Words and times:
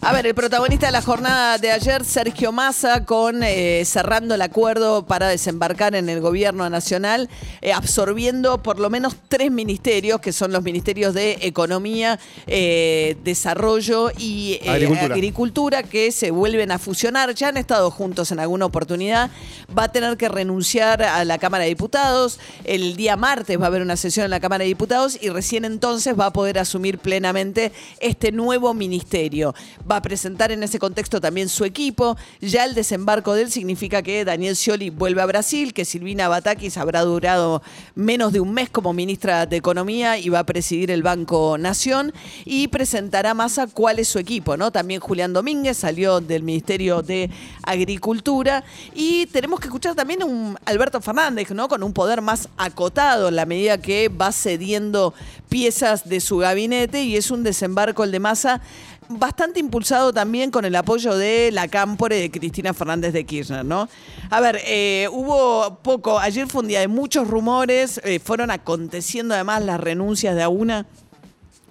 A 0.00 0.12
ver, 0.12 0.26
el 0.26 0.34
protagonista 0.34 0.86
de 0.86 0.92
la 0.92 1.02
jornada 1.02 1.58
de 1.58 1.72
ayer, 1.72 2.04
Sergio 2.04 2.52
Massa, 2.52 3.04
con 3.04 3.42
eh, 3.42 3.82
cerrando 3.84 4.36
el 4.36 4.42
acuerdo 4.42 5.04
para 5.04 5.26
desembarcar 5.28 5.96
en 5.96 6.08
el 6.08 6.20
gobierno 6.20 6.70
nacional, 6.70 7.28
eh, 7.60 7.72
absorbiendo 7.72 8.62
por 8.62 8.78
lo 8.78 8.88
menos 8.88 9.16
tres 9.28 9.50
ministerios, 9.50 10.20
que 10.20 10.32
son 10.32 10.52
los 10.52 10.62
ministerios 10.62 11.12
de 11.12 11.38
Economía, 11.42 12.20
eh, 12.46 13.16
Desarrollo 13.24 14.10
y 14.16 14.60
Agricultura. 14.68 15.14
Agricultura, 15.14 15.82
que 15.82 16.12
se 16.12 16.30
vuelven 16.30 16.70
a 16.70 16.78
fusionar. 16.78 17.34
Ya 17.34 17.48
han 17.48 17.56
estado 17.56 17.90
juntos 17.90 18.30
en 18.30 18.38
alguna 18.38 18.66
oportunidad. 18.66 19.30
Va 19.76 19.84
a 19.84 19.92
tener 19.92 20.16
que 20.16 20.28
renunciar 20.28 21.02
a 21.02 21.24
la 21.24 21.38
Cámara 21.38 21.64
de 21.64 21.70
Diputados. 21.70 22.38
El 22.64 22.96
día 22.96 23.16
martes 23.16 23.58
va 23.58 23.64
a 23.64 23.66
haber 23.66 23.82
una 23.82 23.96
sesión 23.96 24.24
en 24.24 24.30
la 24.30 24.40
Cámara 24.40 24.62
de 24.62 24.68
Diputados 24.68 25.18
y 25.20 25.30
recién 25.30 25.64
entonces 25.64 26.18
va 26.18 26.26
a 26.26 26.32
poder 26.32 26.60
asumir 26.60 26.98
plenamente 26.98 27.72
este 27.98 28.30
nuevo 28.30 28.72
ministerio. 28.72 29.54
Va 29.90 29.96
a 29.96 30.02
presentar 30.02 30.52
en 30.52 30.62
ese 30.62 30.78
contexto 30.78 31.20
también 31.20 31.48
su 31.48 31.64
equipo. 31.64 32.16
Ya 32.40 32.64
el 32.64 32.74
desembarco 32.74 33.34
de 33.34 33.42
él 33.42 33.50
significa 33.50 34.02
que 34.02 34.24
Daniel 34.24 34.56
Scioli 34.56 34.90
vuelve 34.90 35.22
a 35.22 35.26
Brasil, 35.26 35.72
que 35.72 35.84
Silvina 35.84 36.28
Batakis 36.28 36.76
habrá 36.76 37.02
durado 37.02 37.62
menos 37.94 38.32
de 38.32 38.40
un 38.40 38.52
mes 38.52 38.70
como 38.70 38.92
ministra 38.92 39.46
de 39.46 39.56
Economía 39.56 40.18
y 40.18 40.28
va 40.28 40.40
a 40.40 40.46
presidir 40.46 40.90
el 40.90 41.02
Banco 41.02 41.56
Nación 41.58 42.12
y 42.44 42.68
presentará 42.68 43.34
Massa 43.34 43.66
cuál 43.66 43.98
es 43.98 44.08
su 44.08 44.18
equipo, 44.18 44.56
¿no? 44.56 44.70
También 44.70 45.00
Julián 45.00 45.32
Domínguez 45.32 45.76
salió 45.76 46.20
del 46.20 46.42
Ministerio 46.42 47.02
de 47.02 47.30
Agricultura 47.62 48.64
y 48.94 49.26
tenemos 49.26 49.60
que 49.60 49.66
escuchar 49.66 49.94
también 49.94 50.22
a 50.22 50.26
un 50.26 50.58
Alberto 50.64 51.00
Fernández, 51.00 51.50
¿no? 51.50 51.68
Con 51.68 51.82
un 51.82 51.92
poder 51.92 52.22
más 52.22 52.48
acotado 52.56 53.28
en 53.28 53.36
la 53.36 53.46
medida 53.46 53.78
que 53.78 54.08
va 54.08 54.32
cediendo 54.32 55.14
piezas 55.48 56.08
de 56.08 56.20
su 56.20 56.38
gabinete 56.38 57.02
y 57.02 57.16
es 57.16 57.30
un 57.30 57.42
desembarco 57.42 58.04
el 58.04 58.12
de 58.12 58.20
Massa 58.20 58.60
bastante 59.08 59.60
impulsado 59.60 60.12
también 60.12 60.50
con 60.50 60.64
el 60.64 60.74
apoyo 60.74 61.16
de 61.16 61.50
la 61.52 61.68
Cámpore 61.68 62.16
de 62.16 62.30
Cristina 62.30 62.74
Fernández 62.74 63.12
de 63.12 63.24
Kirchner, 63.24 63.64
¿no? 63.64 63.88
A 64.30 64.40
ver, 64.40 64.60
eh, 64.64 65.08
hubo 65.12 65.78
poco, 65.82 66.18
ayer 66.18 66.46
fue 66.48 66.62
un 66.62 66.68
día 66.68 66.80
de 66.80 66.88
muchos 66.88 67.28
rumores, 67.28 68.00
eh, 68.04 68.18
fueron 68.18 68.50
aconteciendo 68.50 69.34
además 69.34 69.64
las 69.64 69.80
renuncias 69.80 70.34
de 70.34 70.42
a 70.42 70.48
una 70.48 70.86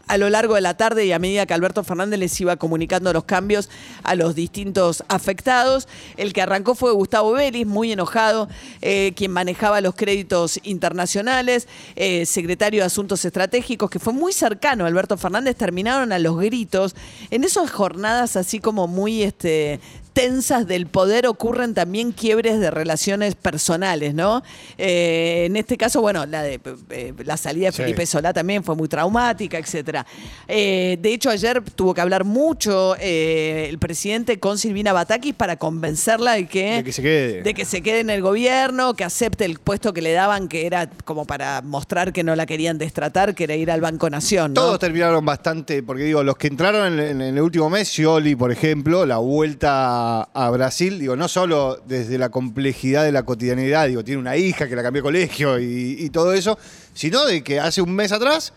a 0.07 0.17
lo 0.17 0.29
largo 0.29 0.55
de 0.55 0.61
la 0.61 0.75
tarde 0.75 1.05
y 1.05 1.11
a 1.11 1.19
medida 1.19 1.45
que 1.45 1.53
Alberto 1.53 1.83
Fernández 1.83 2.19
les 2.19 2.39
iba 2.41 2.55
comunicando 2.57 3.11
los 3.13 3.23
cambios 3.23 3.69
a 4.03 4.15
los 4.15 4.35
distintos 4.35 5.03
afectados. 5.07 5.87
El 6.17 6.33
que 6.33 6.41
arrancó 6.41 6.75
fue 6.75 6.91
Gustavo 6.93 7.33
Vélez, 7.33 7.65
muy 7.65 7.91
enojado, 7.91 8.47
eh, 8.81 9.13
quien 9.15 9.31
manejaba 9.31 9.81
los 9.81 9.95
créditos 9.95 10.59
internacionales, 10.63 11.67
eh, 11.95 12.25
secretario 12.25 12.81
de 12.81 12.85
Asuntos 12.85 13.25
Estratégicos, 13.25 13.89
que 13.89 13.99
fue 13.99 14.13
muy 14.13 14.33
cercano 14.33 14.85
a 14.85 14.87
Alberto 14.87 15.17
Fernández, 15.17 15.55
terminaron 15.55 16.11
a 16.11 16.19
los 16.19 16.37
gritos. 16.37 16.95
En 17.31 17.43
esas 17.43 17.71
jornadas 17.71 18.35
así 18.35 18.59
como 18.59 18.87
muy 18.87 19.23
este, 19.23 19.79
tensas 20.15 20.65
del 20.65 20.87
poder 20.87 21.27
ocurren 21.27 21.73
también 21.73 22.13
quiebres 22.13 22.57
de 22.61 22.71
relaciones 22.71 23.35
personales, 23.35 24.13
¿no? 24.13 24.43
Eh, 24.77 25.43
en 25.45 25.57
este 25.57 25.75
caso, 25.75 25.99
bueno, 25.99 26.25
la, 26.25 26.41
de, 26.41 26.61
eh, 26.89 27.13
la 27.25 27.35
salida 27.35 27.65
de 27.67 27.71
Sí. 27.73 27.81
Felipe 27.81 28.05
Solá 28.05 28.31
también 28.31 28.63
fue 28.63 28.75
muy 28.77 28.87
traumática, 28.87 29.57
etcétera. 29.57 30.05
Eh, 30.47 30.97
de 31.01 31.13
hecho, 31.13 31.29
ayer 31.29 31.61
tuvo 31.61 31.93
que 31.93 31.99
hablar 31.99 32.23
mucho 32.23 32.95
el 32.95 33.77
presidente 33.77 34.39
con 34.39 34.57
Silvina 34.57 34.93
Batakis 34.93 35.33
para 35.35 35.57
convencerla 35.57 36.33
de 36.33 36.47
que, 36.47 36.77
De 36.77 36.83
que 36.85 36.93
se 36.93 37.01
quede. 37.01 37.41
de 37.43 37.53
que 37.53 37.65
se 37.65 37.81
quede 37.81 37.99
en 37.99 38.09
el 38.09 38.21
gobierno, 38.21 38.93
que 38.93 39.03
acepte 39.03 39.43
el 39.43 39.59
puesto 39.59 39.91
que 39.91 40.01
le 40.01 40.13
daban, 40.13 40.47
que 40.47 40.65
era 40.65 40.89
como 41.03 41.25
para 41.25 41.61
mostrar 41.61 42.13
que 42.13 42.23
no 42.23 42.37
la 42.37 42.45
querían 42.45 42.77
destratar, 42.77 43.35
que 43.35 43.43
era 43.43 43.55
ir 43.55 43.69
al 43.69 43.81
Banco 43.81 44.09
Nación, 44.09 44.53
¿no? 44.53 44.61
Todos 44.61 44.79
terminaron 44.79 45.25
bastante, 45.25 45.83
porque 45.83 46.03
digo, 46.03 46.23
los 46.23 46.37
que 46.37 46.47
entraron 46.47 46.97
en, 46.97 47.21
en 47.21 47.35
el 47.35 47.41
último 47.41 47.69
mes, 47.69 47.89
Scioli, 47.89 48.37
por 48.37 48.53
ejemplo, 48.53 49.05
la 49.05 49.17
vuelta 49.17 50.03
a 50.33 50.49
Brasil, 50.51 50.99
digo, 50.99 51.15
no 51.15 51.27
solo 51.27 51.79
desde 51.85 52.17
la 52.17 52.29
complejidad 52.29 53.03
de 53.03 53.11
la 53.11 53.23
cotidianidad, 53.23 53.87
digo, 53.87 54.03
tiene 54.03 54.19
una 54.19 54.37
hija 54.37 54.67
que 54.67 54.75
la 54.75 54.83
cambió 54.83 55.01
de 55.01 55.03
colegio 55.03 55.59
y, 55.59 55.97
y 55.99 56.09
todo 56.09 56.33
eso, 56.33 56.57
sino 56.93 57.25
de 57.25 57.43
que 57.43 57.59
hace 57.59 57.81
un 57.81 57.93
mes 57.93 58.11
atrás, 58.11 58.53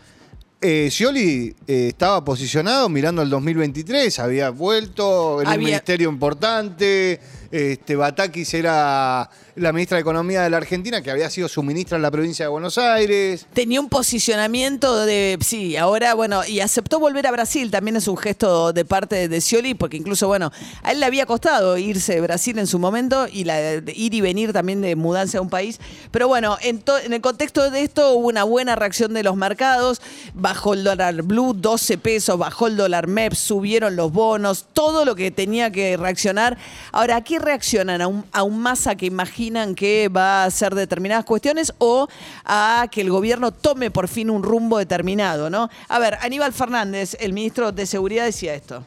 eh, 0.60 0.88
Scioli 0.90 1.54
eh, 1.66 1.88
estaba 1.88 2.24
posicionado 2.24 2.88
mirando 2.88 3.22
al 3.22 3.30
2023, 3.30 4.18
había 4.18 4.50
vuelto 4.50 5.40
en 5.40 5.46
un 5.48 5.52
ministerio 5.66 6.08
importante, 6.08 7.20
este, 7.50 7.96
Batakis 7.96 8.52
era 8.54 9.30
la 9.56 9.72
ministra 9.72 9.96
de 9.96 10.02
Economía 10.02 10.42
de 10.42 10.50
la 10.50 10.58
Argentina, 10.58 11.00
que 11.02 11.10
había 11.10 11.30
sido 11.30 11.48
su 11.48 11.62
ministra 11.62 11.96
en 11.96 12.02
la 12.02 12.10
provincia 12.10 12.44
de 12.44 12.48
Buenos 12.50 12.76
Aires. 12.78 13.46
Tenía 13.54 13.80
un 13.80 13.88
posicionamiento 13.88 15.04
de, 15.06 15.38
sí, 15.40 15.76
ahora, 15.76 16.14
bueno, 16.14 16.44
y 16.46 16.60
aceptó 16.60 17.00
volver 17.00 17.26
a 17.26 17.32
Brasil, 17.32 17.70
también 17.70 17.96
es 17.96 18.06
un 18.06 18.16
gesto 18.18 18.72
de 18.72 18.84
parte 18.84 19.28
de 19.28 19.40
Scioli, 19.40 19.74
porque 19.74 19.96
incluso, 19.96 20.26
bueno, 20.28 20.52
a 20.82 20.92
él 20.92 21.00
le 21.00 21.06
había 21.06 21.24
costado 21.26 21.76
irse 21.78 22.14
de 22.16 22.20
Brasil 22.20 22.58
en 22.58 22.66
su 22.66 22.78
momento 22.78 23.26
y 23.32 23.44
la, 23.44 23.74
ir 23.94 24.14
y 24.14 24.20
venir 24.20 24.52
también 24.52 24.80
de 24.80 24.94
mudanza 24.94 25.38
a 25.38 25.40
un 25.40 25.48
país. 25.50 25.80
Pero 26.10 26.28
bueno, 26.28 26.56
en, 26.60 26.80
to- 26.80 26.98
en 26.98 27.12
el 27.12 27.20
contexto 27.20 27.70
de 27.70 27.82
esto 27.82 28.12
hubo 28.12 28.28
una 28.28 28.44
buena 28.44 28.76
reacción 28.76 29.14
de 29.14 29.22
los 29.22 29.36
mercados, 29.36 30.00
bajó 30.48 30.72
el 30.72 30.82
dólar 30.82 31.22
blue 31.24 31.52
12 31.52 31.98
pesos, 31.98 32.38
bajó 32.38 32.68
el 32.68 32.76
dólar 32.78 33.06
MEP, 33.06 33.34
subieron 33.34 33.96
los 33.96 34.10
bonos, 34.10 34.64
todo 34.72 35.04
lo 35.04 35.14
que 35.14 35.30
tenía 35.30 35.70
que 35.70 35.98
reaccionar. 35.98 36.56
Ahora, 36.90 37.16
¿a 37.16 37.20
qué 37.20 37.38
reaccionan? 37.38 38.00
¿A 38.00 38.06
un, 38.06 38.24
a 38.32 38.44
un 38.44 38.58
masa 38.58 38.94
que 38.94 39.04
imaginan 39.04 39.74
que 39.74 40.08
va 40.08 40.42
a 40.42 40.44
hacer 40.46 40.74
determinadas 40.74 41.26
cuestiones 41.26 41.74
o 41.76 42.08
a 42.46 42.86
que 42.90 43.02
el 43.02 43.10
gobierno 43.10 43.52
tome 43.52 43.90
por 43.90 44.08
fin 44.08 44.30
un 44.30 44.42
rumbo 44.42 44.78
determinado, 44.78 45.50
¿no? 45.50 45.68
A 45.86 45.98
ver, 45.98 46.16
Aníbal 46.22 46.54
Fernández, 46.54 47.14
el 47.20 47.34
ministro 47.34 47.70
de 47.70 47.84
Seguridad, 47.84 48.24
decía 48.24 48.54
esto. 48.54 48.82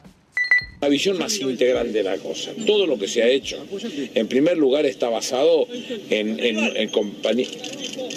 Una 0.80 0.88
visión 0.88 1.16
más 1.18 1.38
integral 1.40 1.92
de 1.92 2.02
la 2.02 2.16
cosa. 2.18 2.50
Todo 2.66 2.86
lo 2.86 2.98
que 2.98 3.06
se 3.06 3.22
ha 3.22 3.28
hecho, 3.28 3.64
en 4.14 4.26
primer 4.26 4.58
lugar, 4.58 4.84
está 4.84 5.08
basado 5.08 5.68
en, 6.10 6.40
en- 6.40 6.76
en 6.76 6.90
compañe- 6.90 7.46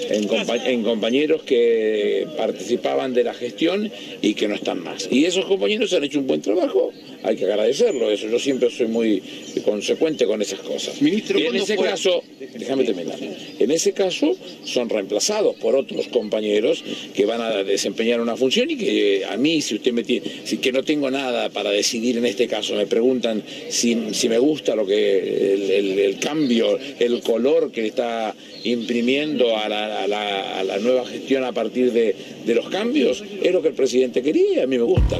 en 0.10 0.28
compa- 0.28 0.66
en 0.66 0.84
compañeros 0.84 1.44
que 1.44 2.26
participaban 2.38 3.14
de 3.14 3.24
la 3.24 3.34
gestión 3.36 3.92
y 4.22 4.34
que 4.34 4.48
no 4.48 4.56
están 4.56 4.84
más. 4.84 5.08
Y 5.12 5.26
esos 5.26 5.46
compañeros 5.46 5.94
han 5.94 6.04
hecho 6.06 6.18
un 6.20 6.26
buen 6.28 6.42
trabajo, 6.42 6.92
hay 7.24 7.36
que 7.36 7.46
agradecerlo, 7.46 8.10
eso 8.12 8.28
yo 8.30 8.40
siempre 8.40 8.70
soy 8.72 8.88
muy 8.88 9.22
consecuente 9.64 10.26
con 10.26 10.42
esas 10.42 10.60
cosas. 10.60 11.00
Ministro, 11.02 11.38
y 11.38 11.42
en 11.44 11.48
¿cuándo 11.50 11.64
ese 11.64 11.76
fue? 11.76 11.86
caso, 11.88 12.24
déjame 12.58 12.84
terminar, 12.84 13.18
en 13.60 13.72
ese 13.72 13.94
caso 13.94 14.36
son 14.64 14.90
reemplazados 14.90 15.56
por 15.58 15.76
otros 15.76 16.08
compañeros 16.08 16.84
que 17.14 17.26
van 17.26 17.42
a 17.42 17.64
desempeñar 17.64 18.22
una 18.22 18.36
función 18.38 18.70
y 18.72 18.76
que 18.78 19.26
a 19.30 19.38
mí, 19.38 19.62
si 19.62 19.76
usted 19.76 19.92
me 19.94 20.04
tiene, 20.04 20.26
si 20.46 20.58
que 20.58 20.72
no 20.72 20.84
tengo 20.84 21.10
nada 21.12 21.50
para 21.50 21.72
decidir 21.72 22.18
en 22.18 22.26
este 22.26 22.48
caso, 22.48 22.76
me 22.76 22.86
preguntan 22.88 23.44
si, 23.70 23.98
si 24.14 24.30
me 24.30 24.38
gusta 24.40 24.76
lo 24.76 24.86
que 24.86 25.54
el, 25.54 25.72
el- 26.00 26.20
cambio, 26.20 26.80
el 27.00 27.22
color 27.22 27.72
que 27.72 27.86
está 27.86 28.34
imprimiendo 28.64 29.56
a 29.58 29.70
la, 29.70 30.08
la- 30.08 30.64
la 30.64 30.78
nueva 30.80 31.06
gestión 31.06 31.44
a 31.44 31.52
partir 31.52 31.92
de, 31.92 32.16
de 32.46 32.56
los 32.56 32.70
cambios, 32.70 33.24
es 33.44 33.52
lo 33.52 33.62
que 33.62 33.68
el 33.70 33.74
presidente 33.76 34.22
quería 34.22 34.56
y 34.56 34.60
a 34.60 34.68
mí 34.68 34.78
me 34.78 34.84
gusta. 34.84 35.20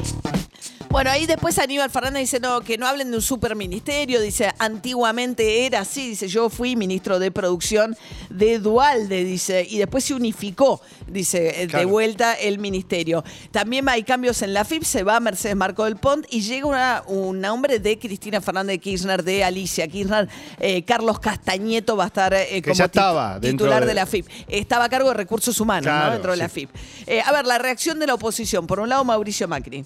Bueno, 0.96 1.10
ahí 1.10 1.26
después 1.26 1.58
Aníbal 1.58 1.90
Fernández 1.90 2.20
dice 2.22 2.40
no, 2.40 2.62
que 2.62 2.78
no 2.78 2.86
hablen 2.86 3.10
de 3.10 3.18
un 3.18 3.22
superministerio, 3.22 4.18
dice 4.18 4.50
antiguamente 4.58 5.66
era 5.66 5.80
así, 5.80 6.08
dice 6.08 6.26
yo 6.26 6.48
fui 6.48 6.74
ministro 6.74 7.18
de 7.18 7.30
producción 7.30 7.94
de 8.30 8.58
Dualde, 8.58 9.22
dice, 9.22 9.66
y 9.68 9.76
después 9.76 10.04
se 10.04 10.14
unificó, 10.14 10.80
dice, 11.06 11.64
eh, 11.64 11.66
de 11.66 11.84
vuelta 11.84 12.32
el 12.32 12.58
ministerio. 12.58 13.22
También 13.50 13.86
hay 13.90 14.04
cambios 14.04 14.40
en 14.40 14.54
la 14.54 14.64
FIP, 14.64 14.84
se 14.84 15.02
va 15.02 15.20
Mercedes 15.20 15.54
Marco 15.54 15.84
del 15.84 15.96
Pont 15.96 16.24
y 16.30 16.40
llega 16.40 16.64
una- 16.66 17.02
un 17.08 17.42
nombre 17.42 17.78
de 17.78 17.98
Cristina 17.98 18.40
Fernández 18.40 18.76
de 18.76 18.78
Kirchner, 18.78 19.22
de 19.22 19.44
Alicia 19.44 19.86
Kirchner, 19.88 20.30
eh, 20.58 20.82
Carlos 20.84 21.20
Castañeto 21.20 21.94
va 21.98 22.04
a 22.04 22.06
estar 22.06 22.32
eh, 22.32 22.62
como 22.62 22.72
estaba 22.86 23.38
titular 23.50 23.82
de- 23.82 23.88
de 23.88 23.94
la 23.94 24.06
FIP. 24.06 24.26
Estaba 24.48 24.86
a 24.86 24.88
cargo 24.88 25.10
de 25.10 25.14
recursos 25.16 25.60
humanos, 25.60 25.92
¿no? 26.06 26.10
Dentro 26.12 26.30
de 26.30 26.38
la. 26.38 26.48
FIP. 26.48 26.70
Eh, 27.06 27.20
a 27.22 27.32
ver, 27.32 27.44
la 27.44 27.58
reacción 27.58 27.98
de 27.98 28.06
la 28.06 28.14
oposición. 28.14 28.66
Por 28.66 28.80
un 28.80 28.88
lado, 28.88 29.04
Mauricio 29.04 29.46
Macri. 29.46 29.84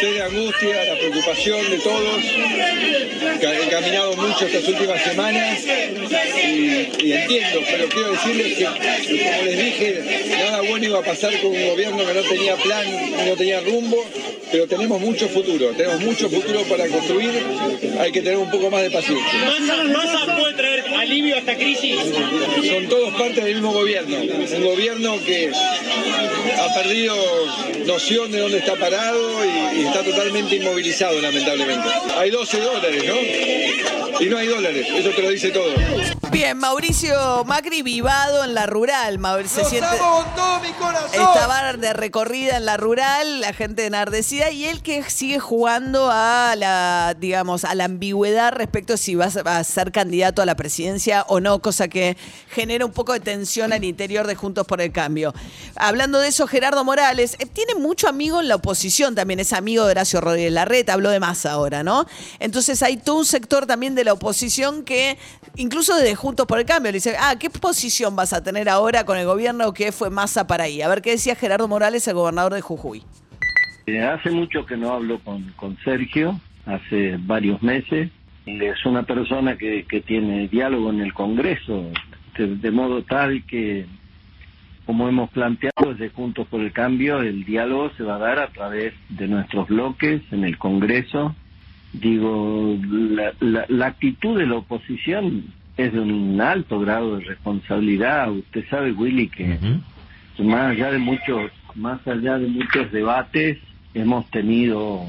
Sé 0.00 0.12
la 0.12 0.26
angustia, 0.26 0.84
la 0.84 0.94
preocupación 0.98 1.70
de 1.70 1.78
todos, 1.78 2.22
que 3.38 3.46
han 3.46 3.68
caminado 3.68 4.16
mucho 4.16 4.46
estas 4.46 4.66
últimas 4.66 5.02
semanas 5.02 5.58
y, 6.42 7.06
y 7.06 7.12
entiendo, 7.12 7.60
pero 7.70 7.88
quiero 7.88 8.12
decirles 8.12 8.58
que, 8.58 8.64
como 8.64 9.42
les 9.44 9.58
dije, 9.58 10.36
nada 10.38 10.60
bueno 10.62 10.86
iba 10.86 10.98
a 11.00 11.02
pasar 11.02 11.38
con 11.40 11.52
un 11.52 11.66
gobierno 11.68 12.06
que 12.06 12.14
no 12.14 12.22
tenía 12.22 12.56
plan, 12.56 12.86
no 13.26 13.36
tenía 13.36 13.60
rumbo, 13.60 14.04
pero 14.50 14.66
tenemos 14.66 15.00
mucho 15.00 15.28
futuro, 15.28 15.68
tenemos 15.76 16.00
mucho 16.00 16.28
futuro 16.30 16.62
para 16.62 16.86
construir, 16.88 17.30
hay 18.00 18.10
que 18.10 18.22
tener 18.22 18.38
un 18.38 18.50
poco 18.50 18.70
más 18.70 18.82
de 18.82 18.90
paciencia. 18.90 19.38
Massa, 19.38 19.84
Massa 19.84 20.36
puede 20.36 20.54
traer 20.54 20.80
alivio 21.00 21.36
esta 21.36 21.54
crisis? 21.56 21.96
Son 22.68 22.88
todos 22.88 23.14
parte 23.14 23.40
del 23.40 23.54
mismo 23.54 23.72
gobierno. 23.72 24.16
Un 24.16 24.64
gobierno 24.64 25.18
que 25.24 25.50
ha 26.58 26.74
perdido 26.74 27.14
noción 27.86 28.30
de 28.30 28.38
dónde 28.38 28.58
está 28.58 28.76
parado 28.76 29.44
y, 29.44 29.48
y 29.74 29.86
está 29.86 30.02
totalmente 30.02 30.56
inmovilizado, 30.56 31.20
lamentablemente. 31.20 31.88
Hay 32.16 32.30
12 32.30 32.60
dólares, 32.60 33.04
¿no? 33.06 34.20
Y 34.20 34.28
no 34.28 34.38
hay 34.38 34.46
dólares, 34.46 34.86
eso 34.94 35.10
te 35.10 35.22
lo 35.22 35.30
dice 35.30 35.50
todo. 35.50 35.72
Bien, 36.30 36.56
Mauricio 36.56 37.44
Macri 37.44 37.82
vivado 37.82 38.44
en 38.44 38.54
la 38.54 38.66
rural. 38.66 39.18
Mauricio 39.18 39.64
se 39.64 39.70
siente. 39.70 39.98
con 39.98 40.24
todo 40.36 40.60
mi 40.60 40.70
corazón! 40.72 41.10
Estaba 41.12 41.72
de 41.72 41.92
recorrida 41.92 42.56
en 42.56 42.66
la 42.66 42.76
rural, 42.76 43.40
la 43.40 43.52
gente 43.52 43.84
enardecida, 43.84 44.50
y 44.50 44.66
él 44.66 44.80
que 44.80 45.02
sigue 45.10 45.40
jugando 45.40 46.08
a 46.10 46.54
la, 46.56 47.16
digamos, 47.18 47.64
a 47.64 47.74
la 47.74 47.84
ambigüedad 47.84 48.52
respecto 48.52 48.94
a 48.94 48.96
si 48.96 49.16
va 49.16 49.26
a 49.26 49.58
a 49.58 49.64
ser 49.64 49.90
candidato 49.90 50.40
a 50.40 50.46
la 50.46 50.54
presidencia 50.54 51.24
o 51.28 51.40
no, 51.40 51.60
cosa 51.60 51.88
que 51.88 52.16
genera 52.48 52.86
un 52.86 52.92
poco 52.92 53.12
de 53.12 53.20
tensión 53.20 53.72
al 53.72 53.84
interior 53.84 54.26
de 54.26 54.36
Juntos 54.36 54.66
por 54.66 54.80
el 54.80 54.92
Cambio. 54.92 55.34
Hablando 55.74 56.20
de 56.20 56.28
eso, 56.28 56.46
Gerardo 56.46 56.84
Morales 56.84 57.36
eh, 57.38 57.46
tiene 57.46 57.74
mucho 57.74 58.08
amigo 58.08 58.40
en 58.40 58.48
la 58.48 58.56
oposición, 58.56 59.14
también 59.14 59.40
es 59.40 59.52
amigo 59.52 59.84
de 59.84 59.92
Horacio 59.92 60.20
Rodríguez 60.20 60.52
Larreta, 60.52 60.92
habló 60.92 61.10
de 61.10 61.20
más 61.20 61.44
ahora, 61.46 61.82
¿no? 61.82 62.06
Entonces 62.38 62.82
hay 62.82 62.96
todo 62.96 63.16
un 63.16 63.26
sector 63.26 63.66
también 63.66 63.94
de 63.94 64.04
la 64.04 64.12
oposición 64.12 64.84
que, 64.84 65.18
incluso 65.56 65.96
desde 65.96 66.14
Juntos 66.20 66.44
por 66.44 66.58
el 66.58 66.66
Cambio, 66.66 66.92
le 66.92 66.96
dice, 66.96 67.16
ah, 67.18 67.36
¿qué 67.40 67.48
posición 67.48 68.14
vas 68.14 68.34
a 68.34 68.42
tener 68.42 68.68
ahora 68.68 69.06
con 69.06 69.16
el 69.16 69.24
gobierno 69.24 69.72
que 69.72 69.90
fue 69.90 70.10
masa 70.10 70.46
para 70.46 70.64
ahí? 70.64 70.82
A 70.82 70.88
ver 70.88 71.00
qué 71.00 71.12
decía 71.12 71.34
Gerardo 71.34 71.66
Morales, 71.66 72.06
el 72.08 72.14
gobernador 72.14 72.52
de 72.52 72.60
Jujuy. 72.60 73.02
Eh, 73.86 74.02
hace 74.02 74.30
mucho 74.30 74.66
que 74.66 74.76
no 74.76 74.92
hablo 74.92 75.20
con, 75.20 75.50
con 75.56 75.78
Sergio, 75.78 76.38
hace 76.66 77.16
varios 77.20 77.62
meses. 77.62 78.10
Es 78.44 78.84
una 78.84 79.04
persona 79.04 79.56
que, 79.56 79.86
que 79.88 80.02
tiene 80.02 80.46
diálogo 80.48 80.90
en 80.90 81.00
el 81.00 81.14
Congreso, 81.14 81.86
de, 82.36 82.70
modo 82.70 83.02
tal 83.02 83.42
que, 83.46 83.86
como 84.84 85.08
hemos 85.08 85.30
planteado 85.30 85.94
desde 85.94 86.10
Juntos 86.10 86.46
por 86.48 86.60
el 86.60 86.72
Cambio, 86.72 87.22
el 87.22 87.46
diálogo 87.46 87.92
se 87.96 88.02
va 88.02 88.16
a 88.16 88.18
dar 88.18 88.40
a 88.40 88.48
través 88.48 88.92
de 89.08 89.26
nuestros 89.26 89.68
bloques 89.68 90.20
en 90.32 90.44
el 90.44 90.58
Congreso. 90.58 91.34
Digo, 91.94 92.76
la 93.48 93.86
actitud 93.86 94.38
de 94.38 94.46
la 94.46 94.56
oposición 94.56 95.58
es 95.80 95.92
de 95.92 96.00
un 96.00 96.40
alto 96.40 96.80
grado 96.80 97.16
de 97.16 97.24
responsabilidad. 97.24 98.30
Usted 98.30 98.64
sabe, 98.68 98.92
Willy, 98.92 99.28
que 99.28 99.58
más 100.38 100.70
allá 100.70 100.90
de 100.90 100.98
muchos 100.98 101.50
más 101.74 102.04
allá 102.06 102.38
de 102.38 102.48
muchos 102.48 102.90
debates 102.90 103.58
hemos 103.94 104.28
tenido 104.30 105.06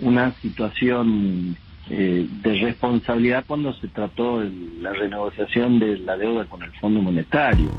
una 0.00 0.34
situación 0.40 1.56
eh, 1.88 2.26
de 2.42 2.54
responsabilidad 2.54 3.44
cuando 3.46 3.72
se 3.74 3.86
trató 3.86 4.40
de 4.40 4.50
la 4.80 4.92
renegociación 4.92 5.78
de 5.78 5.98
la 5.98 6.16
deuda 6.16 6.44
con 6.46 6.62
el 6.62 6.72
Fondo 6.80 7.00
Monetario. 7.00 7.70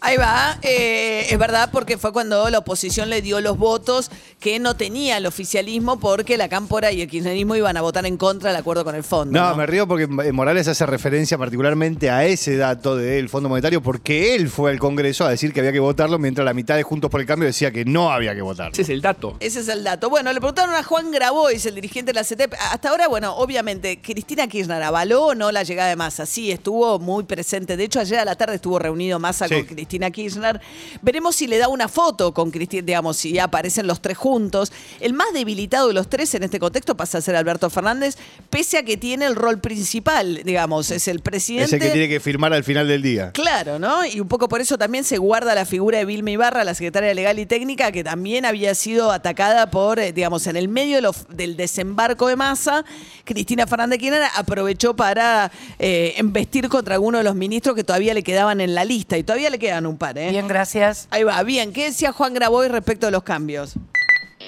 Ahí 0.00 0.16
va, 0.16 0.58
eh, 0.62 1.26
es 1.30 1.38
verdad 1.38 1.70
porque 1.72 1.98
fue 1.98 2.12
cuando 2.12 2.50
la 2.50 2.58
oposición 2.58 3.10
le 3.10 3.22
dio 3.22 3.40
los 3.40 3.56
votos 3.56 4.10
que 4.40 4.58
no 4.58 4.76
tenía 4.76 5.16
el 5.16 5.26
oficialismo 5.26 5.98
porque 5.98 6.36
la 6.36 6.48
Cámpora 6.48 6.92
y 6.92 7.00
el 7.00 7.08
kirchnerismo 7.08 7.56
iban 7.56 7.76
a 7.76 7.80
votar 7.80 8.06
en 8.06 8.16
contra 8.16 8.50
del 8.50 8.58
acuerdo 8.58 8.84
con 8.84 8.94
el 8.94 9.04
fondo. 9.04 9.38
No, 9.38 9.54
me 9.56 9.66
río 9.66 9.86
porque 9.86 10.06
Morales 10.06 10.68
hace 10.68 10.84
referencia 10.86 11.38
particularmente 11.38 12.10
a 12.10 12.24
ese 12.26 12.56
dato 12.56 12.96
del 12.96 13.28
Fondo 13.28 13.48
Monetario 13.48 13.82
porque 13.82 14.34
él 14.34 14.48
fue 14.48 14.72
al 14.72 14.78
Congreso 14.78 15.24
a 15.24 15.30
decir 15.30 15.52
que 15.52 15.60
había 15.60 15.72
que 15.72 15.80
votarlo 15.80 16.18
mientras 16.18 16.44
la 16.44 16.54
mitad 16.54 16.76
de 16.76 16.82
Juntos 16.82 17.10
por 17.10 17.20
el 17.20 17.26
Cambio 17.26 17.46
decía 17.46 17.70
que 17.70 17.84
no 17.84 18.10
había 18.10 18.34
que 18.34 18.42
votarlo. 18.42 18.72
Ese 18.72 18.82
es 18.82 18.88
el 18.88 19.00
dato. 19.00 19.36
Ese 19.40 19.60
es 19.60 19.68
el 19.68 19.84
dato. 19.84 20.10
Bueno, 20.10 20.32
le 20.32 20.40
preguntaron 20.40 20.74
a 20.74 20.82
Juan 20.82 21.10
Grabois, 21.10 21.64
el 21.66 21.76
dirigente 21.76 22.12
de 22.12 22.14
la 22.14 22.24
CETEP. 22.24 22.54
Hasta 22.72 22.90
ahora, 22.90 23.08
bueno, 23.08 23.27
obviamente, 23.36 24.00
Cristina 24.00 24.46
Kirchner 24.48 24.82
avaló 24.82 25.26
o 25.26 25.34
no 25.34 25.50
la 25.52 25.62
llegada 25.62 25.88
de 25.88 25.96
Massa. 25.96 26.26
Sí, 26.26 26.50
estuvo 26.50 26.98
muy 26.98 27.24
presente. 27.24 27.76
De 27.76 27.84
hecho, 27.84 28.00
ayer 28.00 28.18
a 28.18 28.24
la 28.24 28.36
tarde 28.36 28.56
estuvo 28.56 28.78
reunido 28.78 29.18
Massa 29.18 29.48
Sí. 29.48 29.54
con 29.54 29.64
Cristina 29.64 30.10
Kirchner. 30.10 30.60
Veremos 31.02 31.36
si 31.36 31.46
le 31.46 31.58
da 31.58 31.68
una 31.68 31.88
foto 31.88 32.32
con 32.34 32.50
Cristina, 32.50 32.82
digamos, 32.82 33.16
si 33.16 33.38
aparecen 33.38 33.86
los 33.86 34.00
tres 34.00 34.16
juntos. 34.16 34.72
El 35.00 35.12
más 35.14 35.32
debilitado 35.32 35.88
de 35.88 35.94
los 35.94 36.08
tres 36.08 36.34
en 36.34 36.42
este 36.42 36.58
contexto 36.58 36.96
pasa 36.96 37.18
a 37.18 37.20
ser 37.20 37.36
Alberto 37.36 37.70
Fernández, 37.70 38.16
pese 38.50 38.78
a 38.78 38.82
que 38.84 38.96
tiene 38.96 39.26
el 39.26 39.36
rol 39.36 39.58
principal, 39.60 40.42
digamos, 40.44 40.90
es 40.90 41.08
el 41.08 41.20
presidente. 41.20 41.64
Es 41.64 41.72
el 41.74 41.80
que 41.80 41.90
tiene 41.90 42.08
que 42.08 42.20
firmar 42.20 42.52
al 42.52 42.64
final 42.64 42.88
del 42.88 43.02
día. 43.02 43.32
Claro, 43.32 43.78
¿no? 43.78 44.04
Y 44.04 44.20
un 44.20 44.28
poco 44.28 44.48
por 44.48 44.60
eso 44.60 44.78
también 44.78 45.04
se 45.04 45.18
guarda 45.18 45.54
la 45.54 45.64
figura 45.64 45.98
de 45.98 46.04
Vilma 46.04 46.30
Ibarra, 46.30 46.64
la 46.64 46.74
secretaria 46.74 47.14
legal 47.14 47.38
y 47.38 47.46
técnica, 47.46 47.92
que 47.92 48.04
también 48.04 48.44
había 48.44 48.74
sido 48.74 49.10
atacada 49.12 49.70
por, 49.70 49.98
eh, 49.98 50.12
digamos, 50.12 50.46
en 50.46 50.56
el 50.56 50.68
medio 50.68 50.96
de 50.96 51.02
lo- 51.02 51.14
del 51.30 51.56
desembarco 51.56 52.28
de 52.28 52.36
masa. 52.36 52.84
Cristina 53.24 53.66
Fernández 53.66 53.98
Kirchner 53.98 54.22
aprovechó 54.36 54.94
para 54.94 55.50
eh, 55.78 56.14
embestir 56.16 56.68
contra 56.68 56.94
algunos 56.94 57.20
de 57.20 57.24
los 57.24 57.34
ministros 57.34 57.74
que 57.76 57.84
todavía 57.84 58.14
le 58.14 58.22
quedaban 58.22 58.60
en 58.60 58.74
la 58.74 58.84
lista. 58.84 59.18
Y 59.18 59.22
todavía 59.22 59.50
le 59.50 59.58
quedan 59.58 59.86
un 59.86 59.98
par, 59.98 60.18
¿eh? 60.18 60.30
Bien, 60.30 60.48
gracias. 60.48 61.08
Ahí 61.10 61.22
va, 61.22 61.42
bien. 61.42 61.72
¿Qué 61.72 61.84
decía 61.84 62.12
Juan 62.12 62.34
Graboy 62.34 62.68
respecto 62.68 63.06
a 63.06 63.10
los 63.10 63.22
cambios? 63.22 63.74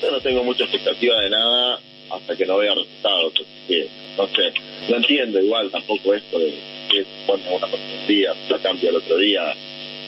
Yo 0.01 0.11
no 0.11 0.21
tengo 0.21 0.43
mucha 0.45 0.65
expectativa 0.65 1.21
de 1.21 1.31
nada 1.31 1.79
hasta 2.11 2.37
que 2.37 2.47
no 2.47 2.59
vea 2.59 2.75
resultados. 2.75 3.33
así 3.35 3.47
que, 3.69 3.89
no 4.17 4.27
sé, 4.29 4.53
lo 4.89 4.97
entiendo 4.97 5.41
igual 5.41 5.71
tampoco 5.71 6.15
esto 6.15 6.39
de 6.39 6.55
que 6.91 7.07
pone 7.27 7.43
una 7.49 7.67
cosa 7.69 7.77
un 7.77 8.07
día, 8.09 8.35
la 8.49 8.59
cambia 8.59 8.91
el 8.91 8.97
otro 8.97 9.17
día. 9.17 9.55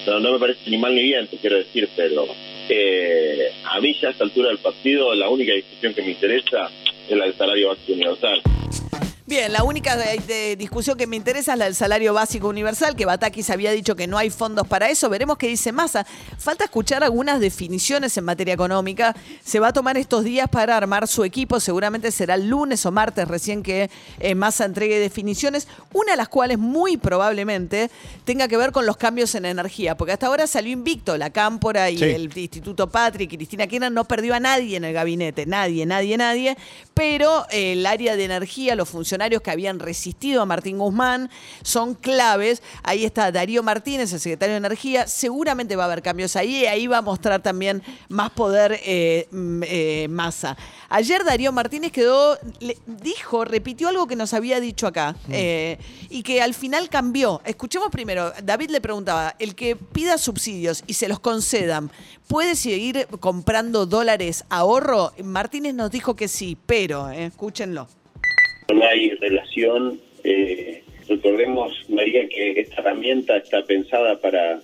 No, 0.06 0.18
no 0.18 0.32
me 0.32 0.38
parece 0.38 0.68
ni 0.68 0.78
mal 0.78 0.94
ni 0.94 1.02
bien, 1.02 1.28
te 1.28 1.36
quiero 1.36 1.56
decir, 1.56 1.88
pero 1.94 2.26
eh, 2.68 3.52
a 3.64 3.80
mí 3.80 3.96
ya 4.00 4.08
a 4.08 4.10
esta 4.12 4.24
altura 4.24 4.48
del 4.48 4.58
partido 4.58 5.14
la 5.14 5.28
única 5.28 5.52
discusión 5.52 5.94
que 5.94 6.02
me 6.02 6.10
interesa 6.10 6.70
del 7.08 7.34
salario 7.34 7.76
universal. 7.88 8.40
Bien, 9.24 9.52
la 9.52 9.62
única 9.62 9.96
de- 9.96 10.18
de 10.18 10.56
discusión 10.56 10.98
que 10.98 11.06
me 11.06 11.14
interesa 11.14 11.52
es 11.52 11.58
la 11.58 11.66
del 11.66 11.76
salario 11.76 12.12
básico 12.12 12.48
universal, 12.48 12.96
que 12.96 13.06
Batakis 13.06 13.50
había 13.50 13.70
dicho 13.70 13.94
que 13.94 14.08
no 14.08 14.18
hay 14.18 14.30
fondos 14.30 14.66
para 14.66 14.90
eso. 14.90 15.08
Veremos 15.08 15.38
qué 15.38 15.46
dice 15.46 15.70
Massa. 15.70 16.04
Falta 16.38 16.64
escuchar 16.64 17.04
algunas 17.04 17.38
definiciones 17.38 18.16
en 18.16 18.24
materia 18.24 18.52
económica. 18.52 19.14
Se 19.44 19.60
va 19.60 19.68
a 19.68 19.72
tomar 19.72 19.96
estos 19.96 20.24
días 20.24 20.48
para 20.50 20.76
armar 20.76 21.06
su 21.06 21.22
equipo. 21.22 21.60
Seguramente 21.60 22.10
será 22.10 22.34
el 22.34 22.48
lunes 22.48 22.84
o 22.84 22.90
martes 22.90 23.28
recién 23.28 23.62
que 23.62 23.88
eh, 24.18 24.34
Massa 24.34 24.64
entregue 24.64 24.98
definiciones, 24.98 25.68
una 25.92 26.12
de 26.12 26.16
las 26.16 26.28
cuales 26.28 26.58
muy 26.58 26.96
probablemente 26.96 27.92
tenga 28.24 28.48
que 28.48 28.56
ver 28.56 28.72
con 28.72 28.86
los 28.86 28.96
cambios 28.96 29.36
en 29.36 29.44
energía, 29.44 29.96
porque 29.96 30.14
hasta 30.14 30.26
ahora 30.26 30.48
salió 30.48 30.72
invicto 30.72 31.16
la 31.16 31.30
Cámpora 31.30 31.90
y 31.90 31.98
Sí. 31.98 32.04
el 32.04 32.36
Instituto 32.36 32.90
Patri, 32.90 33.28
Cristina 33.28 33.68
Kirchner 33.68 33.92
no 33.92 34.04
perdió 34.04 34.34
a 34.34 34.40
nadie 34.40 34.76
en 34.78 34.84
el 34.84 34.92
gabinete, 34.92 35.46
nadie, 35.46 35.86
nadie, 35.86 36.16
nadie, 36.18 36.56
pero 36.92 37.46
eh, 37.50 37.74
el 37.74 37.86
área 37.86 38.16
de 38.16 38.24
energía, 38.24 38.74
los 38.74 38.88
funcionarios 38.88 39.11
que 39.42 39.50
habían 39.50 39.78
resistido 39.78 40.42
a 40.42 40.46
Martín 40.46 40.78
Guzmán 40.78 41.30
son 41.62 41.94
claves. 41.94 42.62
Ahí 42.82 43.04
está 43.04 43.30
Darío 43.30 43.62
Martínez, 43.62 44.12
el 44.12 44.20
secretario 44.20 44.54
de 44.54 44.58
Energía, 44.58 45.06
seguramente 45.06 45.76
va 45.76 45.84
a 45.84 45.86
haber 45.86 46.02
cambios 46.02 46.34
ahí 46.36 46.62
y 46.62 46.66
ahí 46.66 46.86
va 46.86 46.98
a 46.98 47.02
mostrar 47.02 47.42
también 47.42 47.82
más 48.08 48.30
poder 48.30 48.78
eh, 48.84 49.28
mm, 49.30 49.62
eh, 49.66 50.06
Massa. 50.10 50.56
Ayer 50.88 51.24
Darío 51.24 51.52
Martínez 51.52 51.92
quedó, 51.92 52.38
le- 52.60 52.78
dijo, 52.86 53.44
repitió 53.44 53.88
algo 53.88 54.06
que 54.06 54.16
nos 54.16 54.34
había 54.34 54.60
dicho 54.60 54.86
acá 54.86 55.14
eh, 55.30 55.78
y 56.10 56.22
que 56.22 56.42
al 56.42 56.54
final 56.54 56.88
cambió. 56.88 57.40
Escuchemos 57.44 57.90
primero, 57.90 58.32
David 58.42 58.70
le 58.70 58.80
preguntaba, 58.80 59.34
el 59.38 59.54
que 59.54 59.76
pida 59.76 60.18
subsidios 60.18 60.84
y 60.86 60.94
se 60.94 61.08
los 61.08 61.20
concedan, 61.20 61.90
¿puede 62.28 62.56
seguir 62.56 63.06
comprando 63.20 63.86
dólares 63.86 64.44
ahorro? 64.50 65.12
Martínez 65.22 65.74
nos 65.74 65.90
dijo 65.90 66.14
que 66.16 66.28
sí, 66.28 66.56
pero, 66.66 67.10
eh, 67.10 67.26
escúchenlo. 67.26 67.88
No 68.72 68.84
hay 68.86 69.10
relación. 69.10 70.00
eh, 70.24 70.82
recordemos, 71.08 71.74
María, 71.88 72.28
que 72.28 72.60
esta 72.60 72.80
herramienta 72.80 73.36
está 73.36 73.64
pensada 73.64 74.20
para 74.20 74.60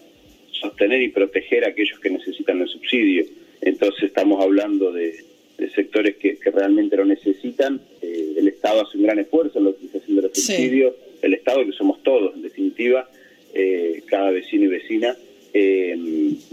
sostener 0.53 1.03
y 1.03 1.09
proteger 1.09 1.65
a 1.65 1.69
aquellos 1.69 1.99
que 2.01 2.11
necesitan 2.11 2.61
el 2.61 2.69
subsidio. 2.69 3.25
Entonces 3.61 4.05
estamos 4.05 4.43
hablando 4.43 4.93
de, 4.93 5.15
de 5.59 5.71
sectores 5.71 6.17
que, 6.17 6.37
que 6.39 6.51
realmente 6.51 6.97
lo 6.97 7.05
necesitan. 7.05 7.81
Eh, 8.03 8.35
el 8.39 8.49
Estado 8.49 8.83
hace 8.83 8.97
un 8.97 9.03
gran 9.05 9.19
esfuerzo 9.19 9.59
en 9.59 9.65
la 9.65 9.71
utilización 9.71 10.17
de 10.17 10.23
los 10.23 10.33
Sí. 10.33 10.43
subsidios. 10.43 10.95
El 11.23 11.35
Estado, 11.35 11.65
que 11.67 11.73
somos 11.73 12.03
todos, 12.05 12.35
en 12.37 12.43
definitiva, 12.43 13.09
eh, 13.55 14.03
cada 14.07 14.31
vecino 14.31 14.65
y 14.65 14.69
vecina, 14.69 15.17
eh, 15.53 15.97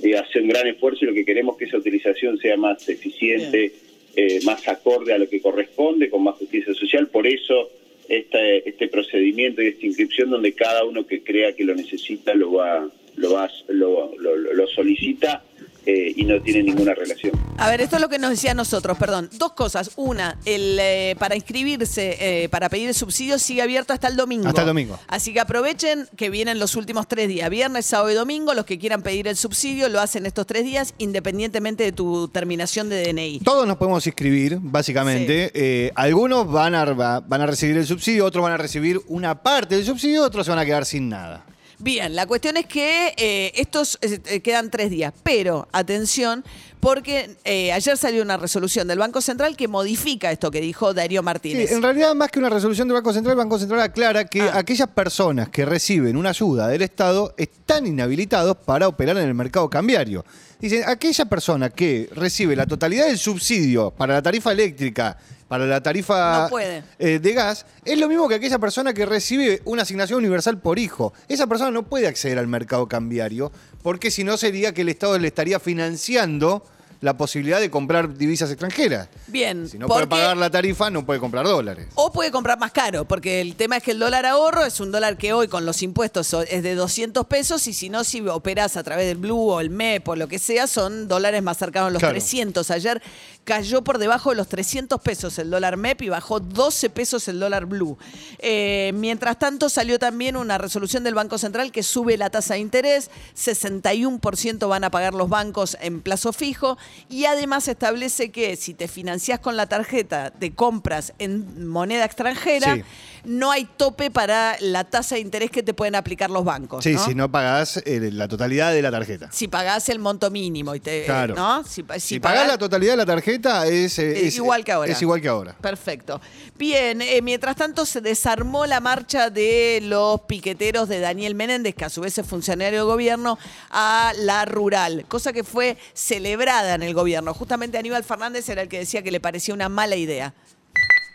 y 0.01 0.13
hace 0.13 0.39
un 0.39 0.47
gran 0.47 0.65
esfuerzo 0.67 1.05
y 1.05 1.07
lo 1.09 1.13
que 1.13 1.25
queremos 1.25 1.53
es 1.55 1.59
que 1.59 1.65
esa 1.65 1.77
utilización 1.77 2.37
sea 2.39 2.57
más 2.57 2.87
eficiente, 2.89 3.71
eh, 4.15 4.39
más 4.43 4.67
acorde 4.67 5.13
a 5.13 5.17
lo 5.17 5.27
que 5.29 5.41
corresponde, 5.41 6.09
con 6.09 6.23
más 6.23 6.35
justicia 6.35 6.73
social. 6.73 7.07
Por 7.07 7.27
eso 7.27 7.69
este, 8.07 8.67
este 8.69 8.87
procedimiento 8.87 9.61
y 9.61 9.67
esta 9.67 9.85
inscripción 9.85 10.29
donde 10.29 10.53
cada 10.53 10.83
uno 10.85 11.05
que 11.07 11.21
crea 11.23 11.53
que 11.55 11.63
lo 11.63 11.73
necesita 11.75 12.33
lo 12.33 12.53
va, 12.53 12.89
lo 13.15 13.33
va, 13.33 13.49
lo, 13.69 14.15
lo- 14.17 14.35
lo 14.37 14.67
solicita 14.67 15.43
eh, 15.85 16.13
y 16.15 16.23
no 16.25 16.41
tiene 16.41 16.63
ninguna 16.63 16.93
relación. 16.93 17.33
A 17.57 17.69
ver, 17.69 17.81
esto 17.81 17.95
es 17.97 18.01
lo 18.01 18.09
que 18.09 18.19
nos 18.19 18.31
decía 18.31 18.53
nosotros, 18.53 18.97
perdón. 18.97 19.29
Dos 19.37 19.53
cosas. 19.53 19.91
Una, 19.95 20.37
el 20.45 20.77
eh, 20.79 21.15
para 21.19 21.35
inscribirse, 21.35 22.17
eh, 22.19 22.49
para 22.49 22.69
pedir 22.69 22.89
el 22.89 22.95
subsidio, 22.95 23.39
sigue 23.39 23.61
abierto 23.61 23.93
hasta 23.93 24.07
el 24.07 24.15
domingo. 24.15 24.47
Hasta 24.47 24.61
el 24.61 24.67
domingo. 24.67 24.99
Así 25.07 25.33
que 25.33 25.39
aprovechen 25.39 26.07
que 26.15 26.29
vienen 26.29 26.59
los 26.59 26.75
últimos 26.75 27.07
tres 27.07 27.27
días, 27.27 27.49
viernes, 27.49 27.85
sábado 27.85 28.11
y 28.11 28.13
domingo. 28.13 28.53
Los 28.53 28.65
que 28.65 28.77
quieran 28.79 29.01
pedir 29.01 29.27
el 29.27 29.35
subsidio 29.35 29.89
lo 29.89 29.99
hacen 30.01 30.25
estos 30.25 30.45
tres 30.47 30.63
días, 30.63 30.93
independientemente 30.97 31.83
de 31.83 31.91
tu 31.91 32.27
terminación 32.29 32.89
de 32.89 33.03
DNI. 33.13 33.39
Todos 33.39 33.67
nos 33.67 33.77
podemos 33.77 34.05
inscribir, 34.05 34.57
básicamente. 34.61 35.51
Eh, 35.53 35.91
algunos 35.95 36.51
van 36.51 36.75
a, 36.75 36.85
va- 36.85 37.19
van 37.21 37.41
a 37.41 37.45
recibir 37.45 37.77
el 37.77 37.85
subsidio, 37.85 38.25
otros 38.25 38.43
van 38.43 38.53
a 38.53 38.57
recibir 38.57 38.99
una 39.07 39.41
parte 39.41 39.75
del 39.75 39.85
subsidio, 39.85 40.23
otros 40.23 40.45
se 40.45 40.51
van 40.51 40.59
a 40.59 40.65
quedar 40.65 40.85
sin 40.85 41.09
nada. 41.09 41.45
Bien, 41.85 42.15
la 42.15 42.25
cuestión 42.25 42.57
es 42.57 42.65
que 42.65 43.13
eh, 43.15 43.51
estos 43.53 43.99
eh, 44.01 44.39
quedan 44.39 44.71
tres 44.71 44.89
días, 44.89 45.13
pero 45.21 45.67
atención, 45.71 46.43
porque 46.79 47.35
eh, 47.45 47.71
ayer 47.71 47.97
salió 47.97 48.21
una 48.21 48.37
resolución 48.37 48.87
del 48.87 48.99
Banco 48.99 49.21
Central 49.21 49.55
que 49.57 49.67
modifica 49.67 50.31
esto 50.31 50.51
que 50.51 50.61
dijo 50.61 50.93
Darío 50.93 51.21
Sí, 51.21 51.25
Martínez. 51.25 51.71
en 51.71 51.81
realidad, 51.81 52.13
más 52.15 52.29
que 52.29 52.39
una 52.39 52.49
resolución 52.49 52.87
del 52.87 52.95
Banco 52.95 53.11
Central, 53.13 53.31
el 53.33 53.37
Banco 53.37 53.57
Central 53.57 53.81
aclara 53.81 54.25
que 54.25 54.41
Ah. 54.41 54.51
aquellas 54.59 54.89
personas 54.89 55.49
que 55.49 55.65
reciben 55.65 56.15
una 56.17 56.29
ayuda 56.29 56.67
del 56.67 56.81
Estado 56.83 57.33
están 57.37 57.87
inhabilitados 57.87 58.57
para 58.57 58.87
operar 58.87 59.17
en 59.17 59.27
el 59.27 59.33
mercado 59.33 59.69
cambiario. 59.69 60.23
Dicen, 60.59 60.83
aquella 60.87 61.25
persona 61.25 61.69
que 61.69 62.09
recibe 62.15 62.55
la 62.55 62.65
totalidad 62.65 63.07
del 63.07 63.17
subsidio 63.17 63.91
para 63.91 64.13
la 64.15 64.21
tarifa 64.21 64.51
eléctrica, 64.51 65.17
para 65.47 65.65
la 65.65 65.81
tarifa 65.83 66.47
No 66.49 66.59
eh, 66.59 67.19
de 67.19 67.33
gas, 67.33 67.65
es 67.83 67.99
lo 67.99 68.07
mismo 68.07 68.27
que 68.27 68.35
aquella 68.35 68.57
persona 68.57 68.93
que 68.93 69.05
recibe 69.05 69.61
una 69.65 69.83
asignación 69.83 70.17
universal 70.19 70.59
por 70.59 70.79
hijo. 70.79 71.13
Esa 71.27 71.45
persona 71.45 71.69
no 71.71 71.83
puede 71.83 72.07
acceder 72.07 72.39
al 72.39 72.47
mercado 72.47 72.87
cambiario, 72.87 73.51
porque 73.85 74.09
si 74.09 74.23
no 74.23 74.35
sería 74.35 74.73
que 74.73 74.81
el 74.81 74.89
Estado 74.89 75.19
le 75.19 75.27
estaría 75.27 75.59
financiando 75.59 76.65
la 77.05 77.15
posibilidad 77.15 77.59
de 77.59 77.69
comprar 77.69 78.15
divisas 78.17 78.49
extranjeras. 78.49 79.09
Bien, 79.27 79.69
Si 79.69 79.77
no 79.77 79.87
puede 79.87 80.07
pagar 80.07 80.35
la 80.37 80.49
tarifa, 80.49 80.89
no 80.89 81.05
puede 81.05 81.19
comprar 81.19 81.45
dólares. 81.45 81.87
O 81.93 82.11
puede 82.11 82.31
comprar 82.31 82.57
más 82.57 82.71
caro, 82.71 83.05
porque 83.05 83.41
el 83.41 83.55
tema 83.55 83.77
es 83.77 83.83
que 83.83 83.91
el 83.91 83.99
dólar 83.99 84.25
ahorro 84.25 84.65
es 84.65 84.79
un 84.79 84.91
dólar 84.91 85.15
que 85.15 85.31
hoy 85.31 85.47
con 85.47 85.67
los 85.67 85.83
impuestos 85.83 86.33
es 86.49 86.63
de 86.63 86.73
200 86.73 87.27
pesos 87.27 87.67
y 87.67 87.73
si 87.73 87.89
no, 87.89 88.03
si 88.03 88.21
operas 88.27 88.75
a 88.75 88.81
través 88.81 89.05
del 89.05 89.17
Blue 89.17 89.51
o 89.51 89.59
el 89.59 89.69
MEP 89.69 90.07
o 90.09 90.15
lo 90.15 90.27
que 90.27 90.39
sea, 90.39 90.65
son 90.65 91.07
dólares 91.07 91.43
más 91.43 91.57
cercanos 91.57 91.89
a 91.89 91.91
los 91.91 91.99
Claro. 91.99 92.13
300. 92.13 92.71
Ayer 92.71 93.01
cayó 93.43 93.83
por 93.83 93.99
debajo 93.99 94.31
de 94.31 94.37
los 94.37 94.47
300 94.47 94.99
pesos 94.99 95.37
el 95.37 95.51
dólar 95.51 95.77
MEP 95.77 96.01
y 96.01 96.09
bajó 96.09 96.39
12 96.39 96.89
pesos 96.89 97.27
el 97.27 97.39
dólar 97.39 97.67
Blue. 97.67 97.99
Eh, 98.39 98.91
mientras 98.95 99.37
tanto, 99.37 99.69
salió 99.69 99.99
también 99.99 100.35
una 100.35 100.57
resolución 100.57 101.03
del 101.03 101.13
Banco 101.13 101.37
Central 101.37 101.71
que 101.71 101.83
sube 101.83 102.17
la 102.17 102.31
tasa 102.31 102.55
de 102.55 102.61
interés, 102.61 103.11
61% 103.35 104.67
van 104.67 104.83
a 104.83 104.89
pagar 104.89 105.13
los 105.13 105.29
bancos 105.29 105.77
en 105.81 106.01
plazo 106.01 106.33
fijo 106.33 106.77
y 107.09 107.25
además 107.25 107.67
establece 107.67 108.31
que 108.31 108.55
si 108.55 108.73
te 108.73 108.87
financiás 108.87 109.39
con 109.39 109.55
la 109.57 109.67
tarjeta 109.67 110.31
de 110.31 110.53
compras 110.53 111.13
en 111.19 111.67
moneda 111.67 112.05
extranjera, 112.05 112.75
Sí. 112.75 112.83
no 113.25 113.51
hay 113.51 113.65
tope 113.65 114.11
para 114.11 114.55
la 114.59 114.83
tasa 114.83 115.15
de 115.15 115.21
interés 115.21 115.49
que 115.51 115.63
te 115.63 115.73
pueden 115.73 115.95
aplicar 115.95 116.29
los 116.29 116.43
bancos. 116.43 116.83
Sí, 116.83 116.93
¿no? 116.93 117.05
si 117.05 117.15
no 117.15 117.31
pagás 117.31 117.77
eh, 117.85 118.09
la 118.11 118.27
totalidad 118.27 118.71
de 118.73 118.81
la 118.81 118.91
tarjeta. 118.91 119.29
Si 119.31 119.47
pagás 119.47 119.89
el 119.89 119.99
monto 119.99 120.29
mínimo 120.31 120.75
y 120.75 120.79
te, 120.79 121.05
Claro. 121.05 121.35
¿no? 121.35 121.63
Si, 121.63 121.83
si 121.95 121.99
Si, 121.99 122.19
pagás 122.19 122.39
pagás- 122.43 122.47
la 122.47 122.57
totalidad 122.57 122.93
de 122.93 122.97
la 122.97 123.05
tarjeta 123.05 123.65
es, 123.67 123.97
eh, 123.99 124.11
Eh, 124.11 124.27
es- 124.27 124.35
igual 124.35 124.63
que 124.63 124.71
ahora. 124.71 124.91
Es 124.91 125.01
igual 125.01 125.21
que 125.21 125.27
ahora. 125.27 125.55
Perfecto. 125.59 126.21
Bien, 126.57 127.01
eh, 127.01 127.21
mientras 127.21 127.55
tanto 127.55 127.85
se 127.85 128.01
desarmó 128.01 128.65
la 128.65 128.79
marcha 128.79 129.29
de 129.29 129.79
los 129.83 130.21
piqueteros 130.21 130.87
de 130.89 130.99
Daniel 130.99 131.35
Menéndez, 131.35 131.75
que 131.75 131.85
a 131.85 131.89
su 131.89 132.01
vez 132.01 132.17
es 132.17 132.25
funcionario 132.27 132.79
de 132.79 132.85
gobierno, 132.85 133.37
a 133.71 134.13
la 134.17 134.45
rural, 134.45 135.05
cosa 135.07 135.33
que 135.33 135.43
fue 135.43 135.77
celebrada 135.93 136.74
en 136.75 136.83
el 136.83 136.93
gobierno. 136.93 137.33
Justamente 137.33 137.77
Aníbal 137.77 138.03
Fernández 138.03 138.47
era 138.49 138.61
el 138.61 138.69
que 138.69 138.79
decía 138.79 139.01
que 139.01 139.11
le 139.11 139.19
parecía 139.19 139.53
una 139.53 139.69
mala 139.69 139.95
idea. 139.95 140.33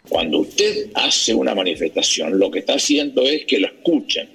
Cuando 0.09 0.39
usted 0.41 0.91
hace 0.95 1.35
una 1.35 1.55
manifestación, 1.55 2.39
lo 2.39 2.51
que 2.51 2.61
está 2.61 2.75
haciendo 2.75 3.23
es 3.23 3.45
que 3.45 3.59
lo 3.59 3.67
escuchen, 3.67 4.29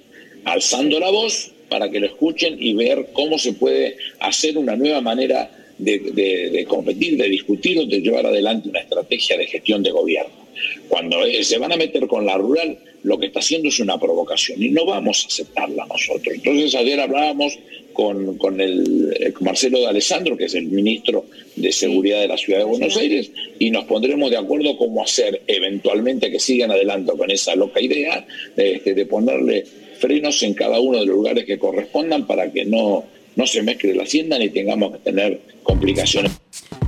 alzando 0.44 0.98
la 0.98 1.10
voz 1.10 1.52
para 1.68 1.90
que 1.90 2.00
lo 2.00 2.06
escuchen 2.06 2.56
y 2.58 2.74
ver 2.74 3.10
cómo 3.12 3.38
se 3.38 3.52
puede 3.52 3.96
hacer 4.20 4.56
una 4.56 4.76
nueva 4.76 5.00
manera 5.00 5.50
de, 5.78 5.98
de- 5.98 6.50
de 6.50 6.64
competir, 6.64 7.16
de 7.16 7.28
discutir 7.28 7.78
o 7.78 7.86
de 7.86 8.00
llevar 8.00 8.26
adelante 8.26 8.68
una 8.68 8.80
estrategia 8.80 9.36
de 9.36 9.46
gestión 9.46 9.82
de 9.82 9.90
gobierno. 9.90 10.46
Cuando 10.88 11.24
eh, 11.26 11.44
se 11.44 11.58
van 11.58 11.72
a 11.72 11.76
meter 11.76 12.06
con 12.06 12.24
la 12.24 12.38
rural, 12.38 12.78
lo 13.02 13.18
que 13.18 13.26
está 13.26 13.40
haciendo 13.40 13.68
es 13.68 13.78
una 13.78 13.98
provocación 14.00 14.62
y 14.62 14.70
no 14.70 14.86
vamos 14.86 15.24
a 15.24 15.26
aceptarla 15.28 15.86
nosotros. 15.86 16.34
Entonces 16.34 16.74
ayer 16.74 16.98
hablábamos 16.98 17.58
con, 17.92 18.36
con 18.38 18.60
el, 18.60 19.14
eh, 19.20 19.32
con 19.32 19.44
Marcelo 19.44 19.80
de 19.80 19.86
Alessandro, 19.86 20.36
que 20.36 20.46
es 20.46 20.54
el 20.54 20.66
ministro 20.66 21.26
de 21.56 21.70
Seguridad 21.72 22.20
de 22.20 22.28
la 22.28 22.36
Ciudad 22.38 22.60
de 22.60 22.64
Buenos 22.64 22.96
Aires, 22.96 23.30
y 23.58 23.70
nos 23.70 23.84
pondremos 23.84 24.30
de 24.30 24.38
acuerdo 24.38 24.76
cómo 24.76 25.02
hacer 25.02 25.42
eventualmente 25.46 26.30
que 26.30 26.40
sigan 26.40 26.70
adelante 26.70 27.12
con 27.16 27.30
esa 27.30 27.54
loca 27.54 27.80
idea 27.80 28.26
este, 28.56 28.94
de 28.94 29.06
ponerle 29.06 29.64
frenos 29.98 30.42
en 30.42 30.54
cada 30.54 30.80
uno 30.80 31.00
de 31.00 31.06
los 31.06 31.16
lugares 31.16 31.44
que 31.44 31.58
correspondan 31.58 32.26
para 32.26 32.50
que 32.52 32.64
no, 32.64 33.04
no 33.36 33.46
se 33.46 33.62
mezcle 33.62 33.94
la 33.94 34.02
hacienda 34.02 34.38
ni 34.38 34.48
tengamos 34.48 34.92
que 34.92 34.98
tener 34.98 35.40
complicaciones. 35.62 36.32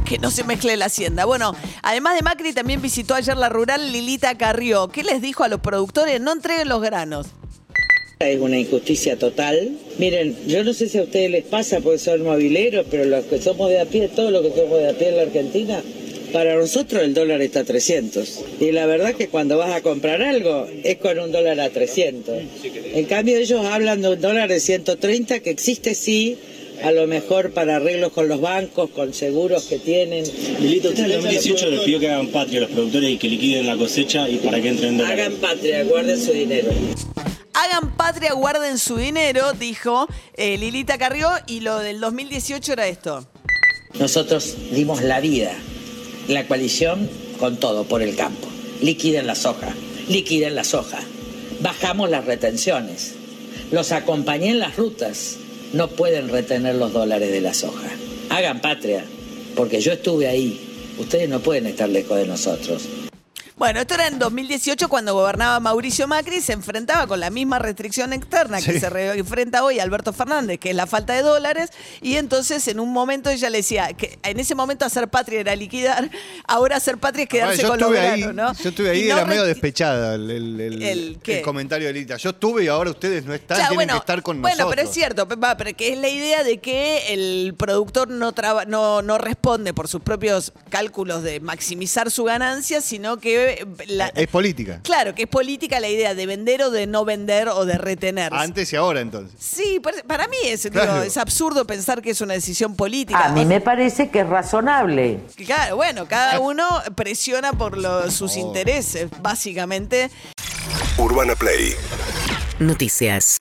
Que 0.05 0.19
no 0.19 0.31
se 0.31 0.43
mezcle 0.43 0.77
la 0.77 0.87
hacienda. 0.87 1.27
Bueno, 1.27 1.55
además 1.83 2.17
de 2.17 2.23
Macri, 2.23 2.53
también 2.55 2.81
visitó 2.81 3.15
ayer 3.15 3.37
la 3.37 3.51
rural 3.51 3.93
Lilita 3.93 4.37
Carrió. 4.37 4.89
¿Qué 4.89 5.05
les 5.05 5.21
dijo 5.21 5.45
a 5.45 5.49
los 5.49 5.61
productores? 5.61 6.21
No 6.21 6.33
entreguen 6.33 6.69
los 6.69 6.81
granos. 6.81 7.29
Es 8.19 8.41
una 8.41 8.59
injusticia 8.59 9.17
total. 9.19 9.79
Miren, 9.99 10.37
yo 10.49 10.65
no 10.65 10.73
sé 10.73 10.89
si 10.89 10.99
a 10.99 11.03
ustedes 11.03 11.31
les 11.31 11.45
pasa 11.45 11.81
porque 11.81 11.99
son 11.99 12.23
mobileros, 12.23 12.87
pero 12.91 13.05
los 13.05 13.27
que 13.27 13.41
somos 13.41 13.69
de 13.69 13.81
a 13.81 13.85
pie, 13.85 14.09
todos 14.09 14.33
los 14.33 14.43
que 14.43 14.61
somos 14.61 14.79
de 14.79 14.89
a 14.89 14.93
pie 14.95 15.11
en 15.11 15.17
la 15.17 15.23
Argentina, 15.23 15.83
para 16.33 16.57
nosotros 16.57 17.03
el 17.03 17.15
dólar 17.15 17.43
está 17.43 17.61
a 17.61 17.65
300. 17.65 18.45
Y 18.61 18.73
la 18.73 18.87
verdad 18.87 19.15
que 19.15 19.29
cuando 19.29 19.59
vas 19.59 19.73
a 19.75 19.83
comprar 19.83 20.23
algo 20.23 20.67
es 20.85 20.97
con 20.97 21.19
un 21.19 21.33
dólar 21.33 21.61
a 21.61 21.71
300. 21.71 22.37
En 22.95 23.05
cambio 23.07 23.39
ellos 23.39 23.65
hablan 23.65 24.03
de 24.03 24.11
un 24.11 24.21
dólar 24.21 24.49
de 24.49 24.61
130 24.61 25.41
que 25.41 25.51
existe 25.51 25.95
sí, 25.95 26.39
a 26.83 26.93
lo 26.93 27.07
mejor 27.07 27.53
para 27.53 27.77
arreglos 27.77 28.13
con 28.13 28.29
los 28.29 28.41
bancos, 28.41 28.91
con 28.91 29.13
seguros 29.13 29.65
que 29.65 29.79
tienen. 29.79 30.25
Milito, 30.61 30.91
usted 30.91 31.05
en 31.05 31.13
2018 31.13 31.71
les 31.71 31.81
pidió 31.81 32.01
que 32.01 32.09
hagan 32.09 32.29
patria 32.29 32.59
a 32.59 32.61
los 32.63 32.71
productores 32.71 33.11
y 33.11 33.19
que 33.19 33.29
liquiden 33.29 33.67
la 33.67 33.77
cosecha 33.77 34.29
y 34.29 34.37
para 34.37 34.61
que 34.61 34.69
entren 34.69 34.91
en 34.91 34.99
dólares. 34.99 35.27
Hagan 35.27 35.41
patria, 35.41 35.83
guarden 35.85 36.21
su 36.21 36.33
dinero. 36.33 36.71
Hagan 37.55 37.97
patria, 37.97 38.33
guarden 38.35 38.79
su 38.79 38.97
dinero, 38.97 39.53
dijo 39.53 40.07
eh, 40.37 40.57
Lilita 40.59 40.97
Carrió, 40.97 41.29
y 41.49 41.61
lo 41.61 41.79
del 41.81 41.99
2018 41.99 42.73
era 42.73 42.87
esto. 42.87 43.27
Nosotros 43.99 44.57
dimos 44.71 45.03
la 45.03 45.19
vida, 45.19 45.53
la 46.29 46.47
coalición 46.47 47.09
con 47.39 47.57
todo 47.57 47.85
por 47.85 48.03
el 48.03 48.15
campo. 48.15 48.49
Liquiden 48.83 49.27
la 49.27 49.35
soja, 49.35 49.75
liquiden 50.09 50.55
la 50.55 50.65
soja. 50.65 51.01
Bajamos 51.61 52.11
las 52.11 52.27
retenciones. 52.27 53.15
Los 53.73 53.93
acompañé 53.93 54.51
en 54.51 54.61
las 54.61 54.77
rutas. 54.77 55.37
No 55.73 55.89
pueden 55.89 56.29
retener 56.29 56.77
los 56.77 56.93
dólares 56.93 57.31
de 57.33 57.41
la 57.41 57.55
soja. 57.55 57.89
Hagan 58.31 58.61
patria, 58.61 59.05
porque 59.57 59.81
yo 59.81 59.93
estuve 59.93 60.29
ahí. 60.29 60.61
Ustedes 60.99 61.29
no 61.29 61.41
pueden 61.41 61.67
estar 61.67 61.89
lejos 61.89 62.17
de 62.19 62.27
nosotros. 62.27 62.83
Bueno, 63.59 63.81
esto 63.81 63.95
era 63.95 64.07
en 64.07 64.21
2018 64.21 64.89
cuando 64.89 65.15
gobernaba 65.15 65.59
Mauricio 65.59 66.07
Macri 66.07 66.37
y 66.37 66.41
se 66.41 66.53
enfrentaba 66.53 67.09
con 67.09 67.19
la 67.19 67.29
misma 67.29 67.59
restricción 67.59 68.13
externa 68.13 68.63
que 68.63 68.75
Sí. 68.75 68.79
se 68.81 68.89
re- 68.89 69.19
enfrenta 69.19 69.65
hoy 69.65 69.81
Alberto 69.81 70.13
Fernández, 70.13 70.61
que 70.61 70.71
es 70.71 70.77
la 70.77 70.87
falta 70.87 71.13
de 71.15 71.23
dólares, 71.23 71.71
y 72.01 72.15
entonces 72.15 72.69
en 72.69 72.79
un 72.79 72.93
momento 72.93 73.31
ella 73.31 73.51
le 73.51 73.59
decía 73.59 73.93
que 73.95 74.17
en 74.23 74.39
ese 74.39 74.55
momento 74.55 74.85
hacer 74.85 75.09
patria 75.09 75.41
era 75.41 75.57
liquidar, 75.57 76.09
ahora 76.47 76.77
hacer 76.77 76.99
patria 76.99 77.25
es 77.25 77.29
quedarse 77.29 77.63
yo 77.63 77.69
con 77.69 77.81
los 77.81 77.91
granos, 77.91 78.33
¿no? 78.33 78.53
yo 78.55 78.69
estuve 78.69 78.91
ahí, 78.91 79.07
Y 79.07 79.09
no 79.09 79.17
era 79.17 79.27
medio 79.27 79.43
despechada 79.45 80.15
el, 80.15 80.31
el- 80.31 80.61
el- 80.61 80.83
¿El 80.83 81.19
qué? 81.21 81.39
el 81.39 81.43
comentario 81.45 81.89
de 81.89 81.95
Lita. 81.95 82.17
Yo 82.17 82.31
estuve 82.31 82.63
y 82.65 82.69
ahora 82.69 82.91
ustedes 82.91 83.25
no 83.25 83.35
están, 83.35 83.59
Claro, 83.59 83.71
tienen 83.75 83.89
que 83.89 83.97
estar 83.97 84.23
con 84.23 84.41
bueno, 84.41 84.57
nosotros. 84.57 84.77
pero 84.77 84.89
es 84.89 84.95
cierto, 84.95 85.27
Pepa, 85.27 85.57
pero 85.57 85.77
que 85.77 85.93
es 85.95 85.99
la 85.99 86.09
idea 86.09 86.45
de 86.45 86.59
que 86.59 87.13
el 87.13 87.55
productor 87.59 88.09
no, 88.09 88.31
traba- 88.33 88.67
no, 88.67 89.03
no 89.03 89.19
responde 89.19 89.75
por 89.75 89.89
sus 89.89 90.01
propios 90.01 90.53
cálculos 90.71 91.25
de 91.25 91.41
maximizar 91.41 92.13
su 92.13 92.23
ganancia, 92.23 92.81
sino 92.81 93.17
que 93.17 93.48
la- 93.87 94.09
Es 94.15 94.29
política. 94.29 94.81
claro, 94.83 95.15
que 95.15 95.23
es 95.23 95.29
política 95.29 95.81
la 95.81 95.89
idea 95.89 96.15
de 96.15 96.27
vender 96.27 96.63
o 96.63 96.71
de 96.71 96.87
no 96.87 97.05
vender 97.05 97.49
o 97.49 97.65
de 97.65 97.79
retener. 97.79 98.33
Antes 98.35 98.73
y 98.73 98.77
ahora, 98.77 99.01
entonces. 99.01 99.37
Sí, 99.41 99.81
para, 99.81 100.03
para 100.05 100.27
mí 100.29 100.37
es, 100.45 100.63
digo, 100.65 100.75
Claro. 100.85 101.03
es 101.03 101.17
absurdo 101.17 101.67
pensar 101.67 102.03
que 102.03 102.11
es 102.11 102.21
una 102.21 102.35
decisión 102.35 102.75
política. 102.77 103.27
A 103.27 103.29
mí 103.33 103.45
me 103.45 103.61
parece 103.61 104.11
que 104.11 104.21
es 104.21 104.29
razonable. 104.29 105.21
Claro, 105.47 105.77
bueno, 105.77 106.07
cada 106.07 106.41
uno 106.41 106.67
presiona 106.95 107.53
por 107.53 107.77
lo- 107.79 108.11
sus 108.11 108.37
intereses, 108.37 109.09
básicamente. 109.23 110.11
Urbana 110.99 111.35
Play 111.37 111.75
Noticias. 112.59 113.37